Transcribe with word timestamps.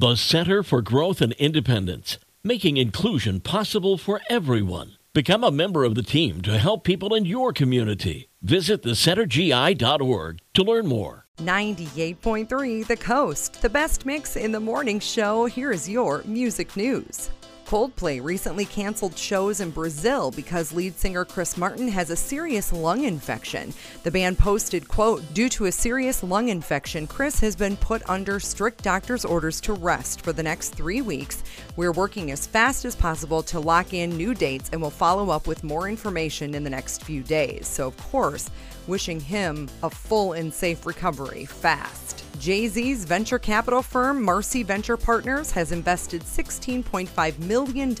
The 0.00 0.16
Center 0.16 0.62
for 0.62 0.80
Growth 0.80 1.20
and 1.20 1.34
Independence, 1.34 2.16
making 2.42 2.78
inclusion 2.78 3.38
possible 3.40 3.98
for 3.98 4.22
everyone. 4.30 4.92
Become 5.12 5.44
a 5.44 5.50
member 5.50 5.84
of 5.84 5.94
the 5.94 6.02
team 6.02 6.40
to 6.40 6.56
help 6.56 6.84
people 6.84 7.14
in 7.14 7.26
your 7.26 7.52
community. 7.52 8.30
Visit 8.40 8.82
thecentergi.org 8.82 10.38
to 10.54 10.62
learn 10.62 10.86
more. 10.86 11.26
98.3 11.36 12.86
The 12.86 12.96
Coast, 12.96 13.60
the 13.60 13.68
best 13.68 14.06
mix 14.06 14.36
in 14.36 14.52
the 14.52 14.60
morning 14.60 15.00
show. 15.00 15.44
Here 15.44 15.70
is 15.70 15.86
your 15.86 16.22
music 16.24 16.74
news. 16.78 17.28
Coldplay 17.70 18.20
recently 18.20 18.64
canceled 18.64 19.16
shows 19.16 19.60
in 19.60 19.70
Brazil 19.70 20.32
because 20.32 20.72
lead 20.72 20.98
singer 20.98 21.24
Chris 21.24 21.56
Martin 21.56 21.86
has 21.86 22.10
a 22.10 22.16
serious 22.16 22.72
lung 22.72 23.04
infection. 23.04 23.72
The 24.02 24.10
band 24.10 24.38
posted, 24.38 24.88
quote, 24.88 25.22
"Due 25.34 25.48
to 25.50 25.66
a 25.66 25.70
serious 25.70 26.24
lung 26.24 26.48
infection, 26.48 27.06
Chris 27.06 27.38
has 27.38 27.54
been 27.54 27.76
put 27.76 28.02
under 28.10 28.40
strict 28.40 28.82
doctor's 28.82 29.24
orders 29.24 29.60
to 29.60 29.72
rest 29.72 30.22
for 30.22 30.32
the 30.32 30.42
next 30.42 30.70
3 30.70 31.00
weeks. 31.00 31.44
We're 31.76 31.92
working 31.92 32.32
as 32.32 32.44
fast 32.44 32.84
as 32.84 32.96
possible 32.96 33.40
to 33.44 33.60
lock 33.60 33.94
in 33.94 34.16
new 34.16 34.34
dates 34.34 34.68
and 34.72 34.82
will 34.82 34.90
follow 34.90 35.30
up 35.30 35.46
with 35.46 35.62
more 35.62 35.88
information 35.88 36.56
in 36.56 36.64
the 36.64 36.70
next 36.70 37.04
few 37.04 37.22
days." 37.22 37.68
So, 37.68 37.86
of 37.86 37.96
course, 38.10 38.50
wishing 38.88 39.20
him 39.20 39.68
a 39.84 39.90
full 39.90 40.32
and 40.32 40.52
safe 40.52 40.86
recovery 40.86 41.44
fast. 41.44 42.24
Jay 42.40 42.68
Z's 42.68 43.04
venture 43.04 43.38
capital 43.38 43.82
firm, 43.82 44.22
Marcy 44.22 44.62
Venture 44.62 44.96
Partners, 44.96 45.50
has 45.50 45.72
invested 45.72 46.22
$16.5 46.22 47.38
million 47.40 47.94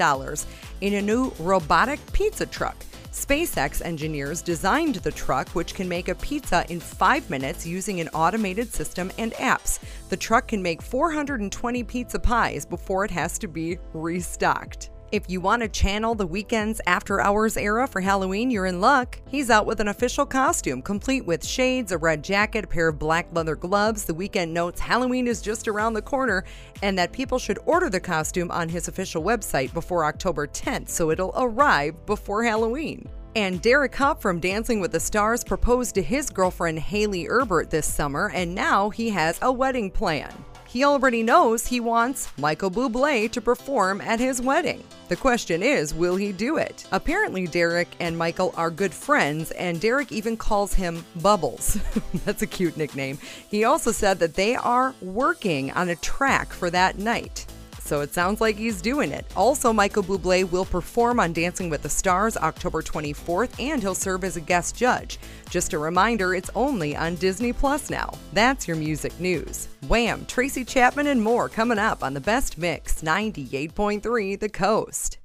in 0.80 0.94
a 0.94 1.02
new 1.02 1.30
robotic 1.38 2.00
pizza 2.14 2.46
truck. 2.46 2.74
SpaceX 3.12 3.84
engineers 3.84 4.40
designed 4.40 4.94
the 4.94 5.12
truck, 5.12 5.50
which 5.50 5.74
can 5.74 5.86
make 5.86 6.08
a 6.08 6.14
pizza 6.14 6.64
in 6.70 6.80
five 6.80 7.28
minutes 7.28 7.66
using 7.66 8.00
an 8.00 8.08
automated 8.14 8.72
system 8.72 9.12
and 9.18 9.32
apps. 9.32 9.78
The 10.08 10.16
truck 10.16 10.48
can 10.48 10.62
make 10.62 10.80
420 10.80 11.84
pizza 11.84 12.18
pies 12.18 12.64
before 12.64 13.04
it 13.04 13.10
has 13.10 13.38
to 13.40 13.46
be 13.46 13.76
restocked. 13.92 14.88
If 15.12 15.28
you 15.28 15.40
want 15.40 15.62
to 15.62 15.68
channel 15.68 16.14
the 16.14 16.28
Weeknd's 16.28 16.80
after 16.86 17.20
hours 17.20 17.56
era 17.56 17.88
for 17.88 18.00
Halloween, 18.00 18.48
you're 18.48 18.66
in 18.66 18.80
luck. 18.80 19.18
He's 19.28 19.50
out 19.50 19.66
with 19.66 19.80
an 19.80 19.88
official 19.88 20.24
costume, 20.24 20.82
complete 20.82 21.26
with 21.26 21.44
shades, 21.44 21.90
a 21.90 21.98
red 21.98 22.22
jacket, 22.22 22.64
a 22.64 22.68
pair 22.68 22.86
of 22.86 23.00
black 23.00 23.26
leather 23.32 23.56
gloves. 23.56 24.04
The 24.04 24.14
Weeknd 24.14 24.50
notes 24.50 24.78
Halloween 24.78 25.26
is 25.26 25.42
just 25.42 25.66
around 25.66 25.94
the 25.94 26.02
corner 26.02 26.44
and 26.80 26.96
that 26.96 27.10
people 27.10 27.40
should 27.40 27.58
order 27.66 27.90
the 27.90 27.98
costume 27.98 28.52
on 28.52 28.68
his 28.68 28.86
official 28.86 29.20
website 29.20 29.74
before 29.74 30.04
October 30.04 30.46
10th 30.46 30.88
so 30.88 31.10
it'll 31.10 31.34
arrive 31.36 32.06
before 32.06 32.44
Halloween. 32.44 33.08
And 33.34 33.60
Derek 33.60 33.96
Hough 33.96 34.22
from 34.22 34.38
Dancing 34.38 34.78
with 34.78 34.92
the 34.92 35.00
Stars 35.00 35.42
proposed 35.42 35.96
to 35.96 36.02
his 36.02 36.30
girlfriend 36.30 36.78
Hayley 36.78 37.26
Erbert 37.26 37.70
this 37.70 37.86
summer, 37.86 38.30
and 38.32 38.54
now 38.54 38.90
he 38.90 39.10
has 39.10 39.40
a 39.42 39.50
wedding 39.50 39.90
plan. 39.90 40.32
He 40.70 40.84
already 40.84 41.24
knows 41.24 41.66
he 41.66 41.80
wants 41.80 42.28
Michael 42.38 42.70
Bublé 42.70 43.28
to 43.32 43.40
perform 43.40 44.00
at 44.00 44.20
his 44.20 44.40
wedding. 44.40 44.84
The 45.08 45.16
question 45.16 45.64
is, 45.64 45.92
will 45.92 46.14
he 46.14 46.30
do 46.30 46.58
it? 46.58 46.86
Apparently, 46.92 47.48
Derek 47.48 47.88
and 47.98 48.16
Michael 48.16 48.54
are 48.56 48.70
good 48.70 48.94
friends, 48.94 49.50
and 49.50 49.80
Derek 49.80 50.12
even 50.12 50.36
calls 50.36 50.72
him 50.72 51.04
Bubbles. 51.16 51.76
That's 52.24 52.42
a 52.42 52.46
cute 52.46 52.76
nickname. 52.76 53.18
He 53.48 53.64
also 53.64 53.90
said 53.90 54.20
that 54.20 54.34
they 54.34 54.54
are 54.54 54.94
working 55.02 55.72
on 55.72 55.88
a 55.88 55.96
track 55.96 56.52
for 56.52 56.70
that 56.70 56.98
night 56.98 57.46
so 57.90 58.02
it 58.02 58.14
sounds 58.14 58.40
like 58.40 58.54
he's 58.54 58.80
doing 58.80 59.10
it. 59.10 59.26
Also, 59.34 59.72
Michael 59.72 60.04
Bublé 60.04 60.48
will 60.48 60.64
perform 60.64 61.18
on 61.18 61.32
Dancing 61.32 61.68
with 61.68 61.82
the 61.82 61.88
Stars 61.88 62.36
October 62.36 62.82
24th, 62.82 63.58
and 63.58 63.82
he'll 63.82 63.96
serve 63.96 64.22
as 64.22 64.36
a 64.36 64.40
guest 64.40 64.76
judge. 64.76 65.18
Just 65.50 65.72
a 65.72 65.78
reminder, 65.78 66.32
it's 66.32 66.50
only 66.54 66.94
on 66.94 67.16
Disney 67.16 67.52
Plus 67.52 67.90
now. 67.90 68.12
That's 68.32 68.68
your 68.68 68.76
music 68.76 69.18
news. 69.18 69.66
Wham, 69.90 70.24
Tracy 70.24 70.64
Chapman, 70.64 71.08
and 71.08 71.20
more 71.20 71.48
coming 71.48 71.76
up 71.76 72.04
on 72.04 72.14
the 72.14 72.20
Best 72.20 72.56
Mix 72.56 73.02
98.3 73.02 74.38
The 74.38 74.48
Coast. 74.48 75.19